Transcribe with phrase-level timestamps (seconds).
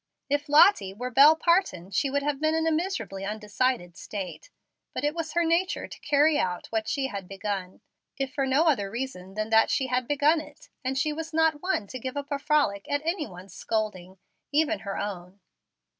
[0.31, 4.49] If Lottie were Bel Parton, she would have been in a miserably undecided state.
[4.95, 7.81] But it was her nature to carry out what she had begun,
[8.17, 11.61] if for no other reason than that she had begun it, and she was not
[11.61, 14.17] one to give up a frolic at anyone's scolding,
[14.51, 15.39] even her own.